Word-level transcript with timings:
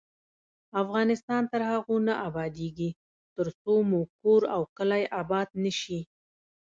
افغانستان 0.81 1.43
تر 1.51 1.61
هغو 1.71 1.95
نه 2.07 2.13
ابادیږي، 2.27 2.89
ترڅو 3.35 3.73
مو 3.89 4.01
کور 4.19 4.41
او 4.55 4.61
کلی 4.77 5.03
اباد 5.21 5.47
نشي. 5.63 5.99